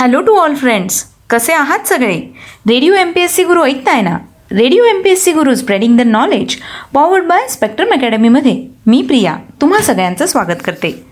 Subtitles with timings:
[0.00, 2.20] Hello to all friends कसे आहात सगळे?
[2.68, 4.18] Radio M P S C Guru ऐकताय ना?
[4.52, 6.56] Radio M P S C Guru spreading the knowledge
[6.92, 11.06] powered by Spectrum अकॅडमीमध्ये मी प्रिया तुम्हा सगळ्यांचं स्वागत करते.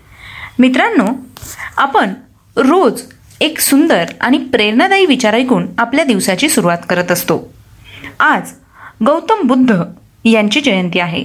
[0.59, 1.05] मित्रांनो
[1.77, 2.13] आपण
[2.55, 3.01] रोज
[3.41, 7.53] एक सुंदर आणि प्रेरणादायी विचार ऐकून आपल्या दिवसाची सुरुवात करत असतो.
[8.19, 8.51] आज
[9.05, 9.81] गौतम बुद्ध
[10.25, 11.23] यांची जयंती आहे.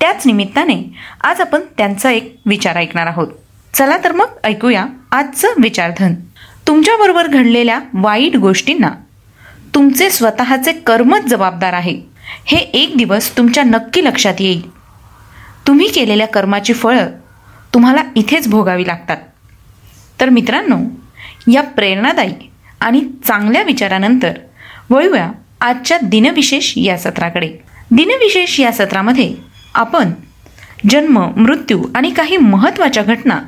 [0.00, 0.82] त्याच निमित्ताने
[1.24, 3.28] आज आपण त्यांचा एक विचार ऐकणार आहोत.
[3.74, 6.14] चला तर मग ऐकूया आजचं विचारधन.
[6.70, 8.90] तुमच्याबरोबर घडलेल्या वाईट गोष्टींना
[9.74, 12.00] तुमचे स्वतःचे कर्मच जबाबदार आहे.
[12.44, 14.70] हे एक दिवस तुमच्या नक्की लक्षात येईल.
[15.66, 17.08] तुम्ही केलेल्या कर्माची फळं
[17.74, 19.16] तुम्हाला इथेच भोगावी लागतात.
[20.20, 20.78] तर मित्रांनो
[21.52, 22.34] या प्रेरणादायी
[22.80, 24.32] आणि चांगल्या विचारानंतर
[24.90, 25.30] वळूया
[25.60, 27.48] आजच्या दिनविशेष या सत्राकडे.
[27.90, 29.34] दिनविशेष या सत्रामध्ये
[29.74, 30.12] आपण
[30.90, 33.40] जन्म मृत्यू आणि काही महत्त्वाच्या घटना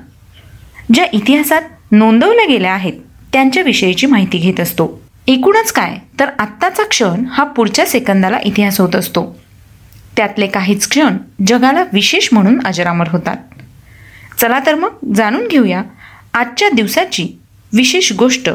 [0.95, 2.93] ज्या इतिहासात नोंदवल्या गेल्या आहेत
[3.33, 5.03] त्यांच्याविषयीची माहिती घेत असतो.
[5.27, 5.97] एकूणच काय?
[6.21, 9.39] तर आत्ताचा क्षण हा पुढच्या सेकंदाला इतिहास होत असतो.
[10.17, 11.17] त्यातले काहीच क्षण
[11.47, 13.37] जगाला विशेष म्हणून अजरामर होतात.
[14.41, 15.83] चला तर मग जाणून घेऊया
[16.35, 17.29] आजच्या दिवसाची
[17.73, 18.51] विशेष गोष्ट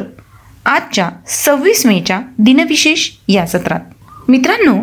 [0.66, 3.80] आजच्या सव्वीस मेच्या दिनविशेष या सत्रात.
[4.28, 4.78] मित्रांनो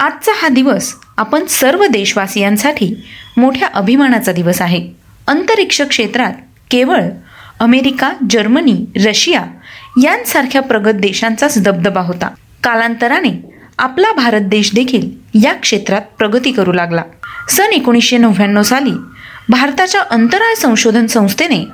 [0.00, 3.04] आजचा हा दिवस आपण सर्व देशवासियांसाठी
[3.36, 4.90] मोठ्या अभिमानाचा दिवस आहे.
[5.26, 6.32] अंतरिक्ष क्षेत्रात
[6.70, 7.02] केवळ
[7.60, 8.74] अमेरिका जर्मनी
[9.06, 9.44] रशिया
[10.02, 12.28] यांसारख्या प्रगत देशांचाच दबदबा होता.
[12.62, 13.30] कालांतराने
[13.78, 15.10] आपला भारत देश देखील
[15.44, 17.02] या क्षेत्रात प्रगती करू लागला.
[17.48, 18.90] सन एकोणीसशे नव्याण्णव साली
[19.48, 21.64] भारताच्या अंतराळ संशोधन संस्थेने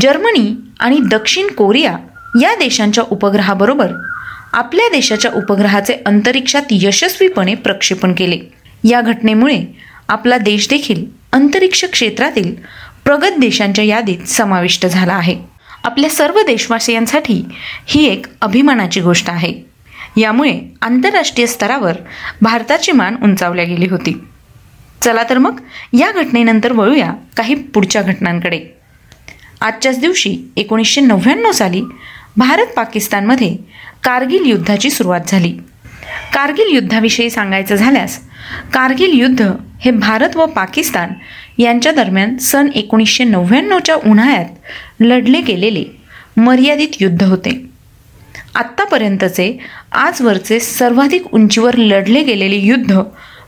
[0.00, 1.96] जर्मनी आणि दक्षिण कोरिया
[2.40, 3.92] या देशांच्या उपग्रहाबरोबर
[4.52, 8.38] आपल्या देशाच्या उपग्रहाचे अंतरिक्षात यशस्वीपणे प्रक्षेपण केले.
[8.84, 9.64] या घटनेमुळे
[10.08, 12.54] आपला देश देखील अंतरिक्ष क्षेत्रातील
[13.06, 15.38] प्रगत देशांच्या यादीत समाविष्ट झाला आहे.
[15.84, 17.44] आपल्या सर्व देशवासियांसाठी
[17.86, 19.52] ही एक अभिमानाची गोष्ट आहे.
[20.16, 21.92] यामुळे आंतरराष्ट्रीय स्तरावर
[22.42, 24.20] भारताची मान उंचावल्या गेली होती.
[25.02, 25.60] चला तर मग
[25.92, 28.60] या घटनेनंतर वळूया काही पुढच्या घटनांकडे.
[29.60, 31.82] आजच्याच दिवशी एकोणीसशे नव्याण्णव साली
[32.36, 33.56] भारत पाकिस्तानमध्ये
[34.04, 35.52] कारगिल युद्धाची सुरुवात झाली.
[36.34, 38.18] कारगिल युद्धाविषयी सांगायचं झाल्यास
[38.72, 41.08] कारगिल युद्ध हे भारत व पाकिस्तान
[41.58, 44.44] यांच्या दरम्यान सन एकोणीसशे नव्याण्णवच्या उन्हाळ्यात
[45.00, 45.84] लढले गेलेले
[46.36, 47.66] मर्यादित युद्ध होते.
[48.54, 49.58] आत्तापर्यंतचे
[49.92, 53.00] आजवरचे सर्वाधिक उंचीवर लढले गेलेले युद्ध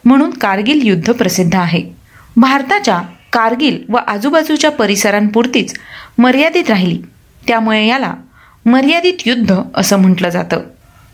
[0.04, 1.82] म्हणून कारगिल युद्ध प्रसिद्ध आहे.
[2.36, 3.02] भारताच्या
[3.32, 5.74] कारगिल व आजूबाजूच्या परिसरांपुरतीच
[6.18, 7.02] मर्यादित राहिली.
[7.46, 8.14] त्यामुळे याला
[8.66, 10.60] मर्यादित युद्ध असं म्हटलं जातं.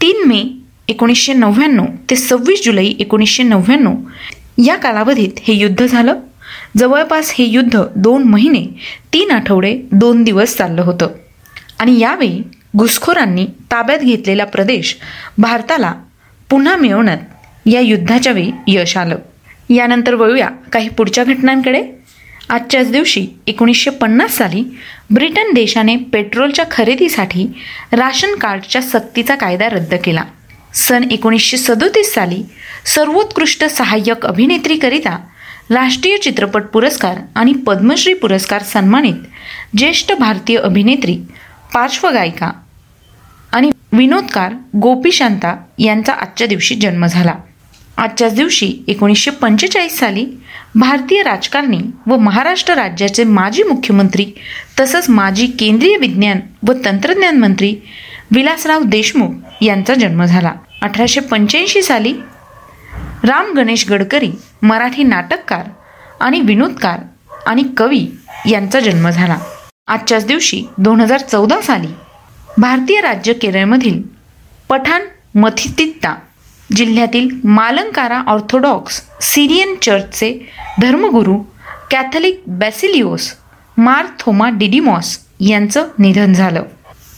[0.01, 0.45] तीन मे
[0.89, 3.95] एकोणीसशे नव्याण्णव ते सव्वीस जुलै एकोणीसशे नव्याण्णव
[4.67, 6.15] या कालावधीत हे युद्ध झालं.
[6.77, 8.65] जवळपास हे युद्ध दोन महिने
[9.13, 11.09] तीन आठवडे दोन दिवस चाललं होतं.
[11.79, 12.43] आणि यावेळी
[12.77, 14.97] घुसखोरांनी ताब्यात घेतलेला प्रदेश
[15.39, 15.95] भारताला
[16.51, 17.19] पुन्हा मिळवण्यात
[17.67, 19.17] या युद्धाच्या वेळी यश आलं.
[19.71, 21.85] यानंतर वळूया काही पुढच्या घटनांकडे.
[22.49, 24.65] आजच्याच दिवशी एकोणीसशे पन्नास साली
[25.15, 27.47] ब्रिटन देशाने पेट्रोलच्या खरेदीसाठी
[27.93, 30.25] राशन कार्डच्या सक्तीचा कायदा रद्द केला.
[30.75, 32.43] सन एकोणीसशे सदोतीस साली
[32.87, 35.19] सर्वोत्कृष्ट सहाय्यक अभिनेत्रीकरिता
[35.71, 39.15] राष्ट्रीय चित्रपट पुरस्कार आणि पद्मश्री पुरस्कार सन्मानित
[39.77, 41.17] ज्येष्ठ भारतीय अभिनेत्री
[41.75, 42.51] पार्श्वगायिका
[43.53, 47.35] आणि विनोदकार गोपीशांता यांचा आजच्या दिवशी जन्म झाला.
[47.97, 50.27] आजच्याच दिवशी एकोणीसशे पंचेचाळीस साली
[50.75, 54.27] भारतीय राजकारणी व महाराष्ट्र राज्याचे माजी मुख्यमंत्री
[54.81, 57.77] तसंच माजी केंद्रीय विज्ञान व तंत्रज्ञान मंत्री
[58.31, 60.53] विलासराव देशमुख यांचा जन्म झाला.
[60.83, 62.15] अठराशे पंच्याऐंशी साली
[63.27, 64.31] राम गणेश गडकरी
[64.63, 65.69] मराठी नाटककार
[66.21, 67.01] आणि विनोदकार
[67.47, 68.07] आणि कवी
[68.51, 69.39] यांचा जन्म झाला.
[69.87, 71.87] आजच्याच दिवशी दोन हजार चौदा साली
[72.59, 74.03] भारतीय राज्य केरळमधील
[74.69, 75.03] पठाण
[75.35, 76.15] मथितित्ता
[76.77, 80.33] जिल्ह्यातील मालंकारा ऑर्थोडॉक्स सिरियन चर्चचे
[80.81, 81.39] धर्मगुरू
[81.91, 83.33] कॅथलिक बॅसिलिओस
[83.77, 86.63] मार थोमा डिडिमॉस यांचं निधन झालं.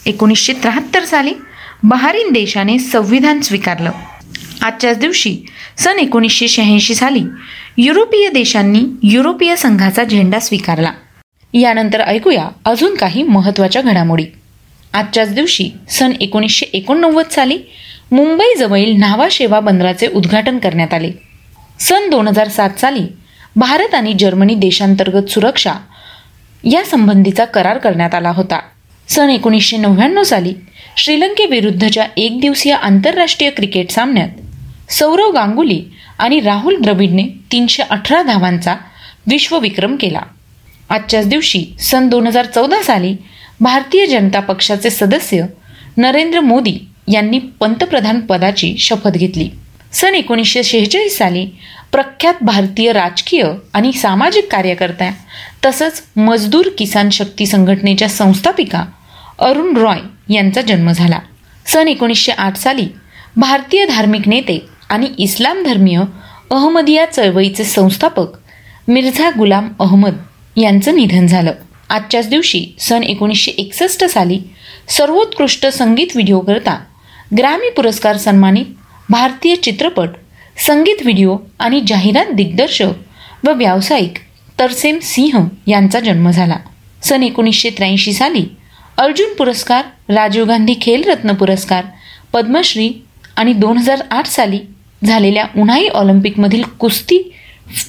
[0.06, 1.34] एकोणीसशे त्र्याहत्तर साली
[1.82, 3.90] बहारीन देशाने संविधान स्वीकारलं.
[4.62, 5.36] आजच्याच दिवशी
[5.78, 7.22] सन एकोणीसशे शहाऐंशी साली
[7.78, 10.92] युरोपीय देशांनी युरोपीय संघाचा झेंडा स्वीकारला.
[11.54, 14.24] यानंतर ऐकूया अजून काही महत्त्वाच्या घडामोडी.
[14.92, 17.58] आजच्याच दिवशी सन एकोणीसशे एकोणनव्वद साली
[18.12, 21.10] मुंबईजवळील न्हावा बंदराचे उद्घाटन करण्यात आले.
[21.80, 23.06] सन दोन हजार सात साली
[23.56, 25.72] भारत आणि जर्मनी देशांतर्गत सुरक्षा
[26.64, 28.60] या संबंधीचा करार करण्यात आला होता.
[29.08, 30.54] सन एकोणीसशे नव्याण्णव साली
[30.96, 34.28] श्रीलंकेविरुद्धच्या एकदिवसीय आंतरराष्ट्रीय क्रिकेट सामन्यात
[34.90, 35.82] सौरव गांगुली
[36.18, 38.74] आणि राहुल द्रविडने तीनशे अठरा धावांचा
[39.26, 40.20] विश्वविक्रम केला.
[40.90, 43.14] आजच्याच दिवशी सन दोन हजार चौदा साली
[43.60, 45.44] भारतीय जनता पक्षाचे सदस्य
[45.96, 46.78] नरेंद्र मोदी
[47.12, 49.48] यांनी पंतप्रधान पदाची शपथ घेतली.
[49.92, 51.46] सन एकोणीसशे शेहेचाळीस साली
[51.92, 53.44] प्रख्यात भारतीय राजकीय
[53.74, 55.10] आणि सामाजिक कार्यकर्त्या
[55.64, 58.84] तसंच मजदूर किसान शक्ती संघटनेच्या संस्थापिका
[59.38, 59.98] अरुण रॉय
[60.34, 61.18] यांचा जन्म झाला.
[61.66, 62.86] सन एकोणीसशे आठ साली
[63.36, 64.58] भारतीय धार्मिक नेते
[64.90, 66.00] आणि इस्लाम धर्मीय
[66.50, 68.26] अहमदिया चळवळीचे संस्थापक
[68.88, 70.16] मिर्झा गुलाम अहमद
[70.56, 71.52] यांचं निधन झालं.
[71.88, 74.38] आजच्याच दिवशी सन एकोणीसशे एकसष्ट साली
[74.88, 76.78] सर्वोत्कृष्ट संगीत व्हिडिओकरता
[77.38, 78.64] ग्रॅमी पुरस्कार सन्मानित
[79.10, 80.08] भारतीय चित्रपट
[80.66, 84.18] संगीत व्हिडिओ आणि जाहिरात दिग्दर्शक व व्यावसायिक
[84.58, 86.56] तरसेम सिंह यांचा जन्म झाला.
[87.02, 88.44] सन एकोणीसशे त्र्याऐंशी साली
[88.98, 91.84] अर्जुन पुरस्कार राजीव गांधी खेलरत्न पुरस्कार
[92.32, 92.90] पद्मश्री
[93.36, 94.58] आणि दोन हजार आठ साली
[95.04, 97.32] झालेल्या उन्हाळी ऑलिम्पिकमधील कुस्ती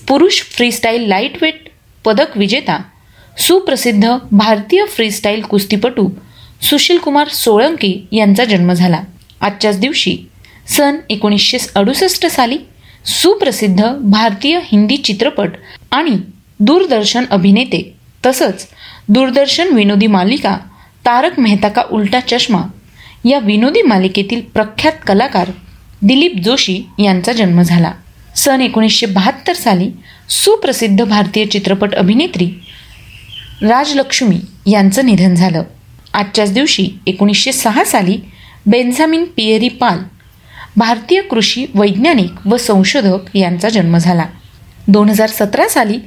[0.07, 1.69] पुरुष फ्रीस्टाईल लाईटवेट
[2.05, 2.79] पदक विजेता
[3.37, 6.09] सुप्रसिद्ध भारतीय फ्रीस्टाईल कुस्तीपटू
[6.61, 9.01] सुशीलकुमार सोळंकी यांचा जन्म झाला.
[9.41, 10.17] आजच्याच दिवशी
[10.67, 12.57] सन एकोणीसशे अडुसष्ट साली
[13.05, 15.49] सुप्रसिद्ध भारतीय हिंदी चित्रपट
[15.91, 16.15] आणि
[16.59, 17.95] दूरदर्शन अभिनेते
[18.25, 18.67] तसंच
[19.09, 20.57] दूरदर्शन विनोदी मालिका
[21.05, 22.61] तारक मेहता का उलटा चष्मा
[23.25, 25.49] या विनोदी मालिकेतील प्रख्यात कलाकार
[26.01, 27.91] दिलीप जोशी यांचा जन्म झाला.
[28.35, 29.89] सन एकोणीसशे बहात्तर साली
[30.29, 32.45] सुप्रसिद्ध भारतीय चित्रपट अभिनेत्री
[33.61, 34.39] राजलक्ष्मी
[34.71, 35.63] यांचं निधन झालं.
[36.13, 38.17] आजच्याच दिवशी एकोणीसशे सहा साली
[38.65, 39.99] बेन्झामिन पियरी पाल
[40.77, 44.25] भारतीय कृषी वैज्ञानिक व संशोधक यांचा जन्म झाला.
[44.87, 45.97] दोन हजार सतरा साली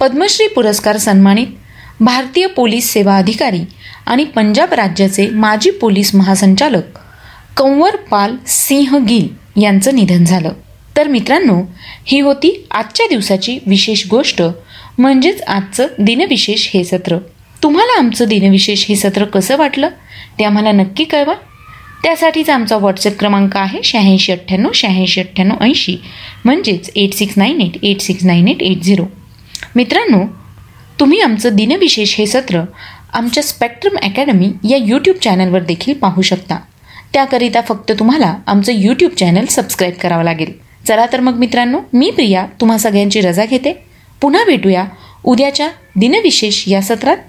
[0.00, 1.46] पद्मश्री पुरस्कार सन्मानित
[2.00, 3.60] भारतीय पोलीस सेवा अधिकारी
[4.06, 6.97] आणि पंजाब राज्याचे माजी पोलीस महासंचालक
[7.58, 9.26] कंवर पाल सिंह गिल
[9.62, 10.52] यांचं निधन झालं.
[10.96, 11.60] तर मित्रांनो
[12.06, 14.42] ही होती आजच्या दिवसाची विशेष गोष्ट
[14.98, 17.18] म्हणजेच आजचं दिनविशेष हे सत्र.
[17.62, 19.88] तुम्हाला आमचं दिनविशेष हे सत्र कसं वाटलं
[20.38, 21.34] ते आम्हाला नक्की कळवा.
[22.02, 25.96] त्यासाठीच आमचा व्हॉट्सअप क्रमांक आहे शहाऐंशी अठ्ठ्याण्णव शहाऐंशी अठ्ठ्याण्णव ऐंशी
[26.44, 29.06] म्हणजेच eight six nine eight eight six nine eight eight zero
[29.76, 30.24] मित्रांनो
[31.00, 32.62] तुम्ही आमचं दिनविशेष हे सत्र
[33.12, 36.58] आमच्या स्पेक्ट्रम अकॅडमी या यूट्यूब चॅनलवर देखील पाहू शकता.
[37.12, 40.52] त्याकरिता फक्त तुम्हाला आमचं यूट्यूब चॅनल सबस्क्राईब करावं लागेल.
[40.86, 43.84] चला तर मग मित्रांनो मी प्रिया तुम्हा सगळ्यांची रजा घेते.
[44.20, 44.84] पुन्हा भेटूया
[45.24, 47.16] उद्याच्या दिनविशेष या सत्रात.